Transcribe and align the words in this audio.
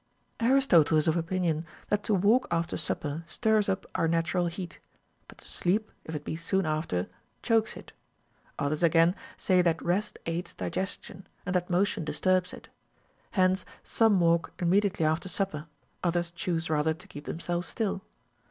21. 0.39 0.53
Aristotle 0.55 0.97
is 0.97 1.07
of 1.07 1.15
opinion 1.15 1.63
that 1.89 2.01
to 2.01 2.15
walk 2.15 2.47
after 2.49 2.75
supper 2.75 3.23
stirs 3.27 3.69
up 3.69 3.85
our 3.93 4.07
natural 4.07 4.47
heat; 4.47 4.79
but 5.27 5.37
to 5.37 5.47
sleep, 5.47 5.91
if 6.05 6.15
it 6.15 6.25
be 6.25 6.35
soon 6.35 6.65
after, 6.65 7.07
chokes 7.43 7.77
it. 7.77 7.93
Others 8.57 8.81
again 8.81 9.13
say 9.37 9.61
that 9.61 9.79
rest 9.79 10.17
aids 10.25 10.55
digestion, 10.55 11.27
and 11.45 11.53
that 11.53 11.69
mo 11.69 11.83
tion 11.83 12.03
disturbs 12.03 12.51
it. 12.51 12.67
Hence 13.29 13.63
some 13.83 14.19
walk 14.19 14.53
immediately 14.57 15.05
after 15.05 15.29
supper; 15.29 15.67
others 16.03 16.31
choose 16.31 16.67
rather 16.67 16.95
to 16.95 17.07
keep 17.07 17.25
themselves 17.25 17.67
still. 17.67 18.01